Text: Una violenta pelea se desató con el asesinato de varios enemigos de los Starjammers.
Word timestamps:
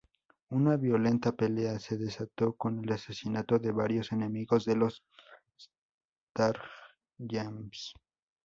Una 0.49 0.77
violenta 0.77 1.31
pelea 1.31 1.77
se 1.79 1.95
desató 1.95 2.53
con 2.53 2.83
el 2.83 2.91
asesinato 2.91 3.59
de 3.59 3.71
varios 3.71 4.11
enemigos 4.11 4.65
de 4.65 4.75
los 4.75 5.03
Starjammers. 6.33 7.93